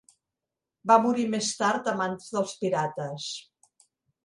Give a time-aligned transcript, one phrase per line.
[0.91, 3.31] Va morir més tard a mans dels pirates.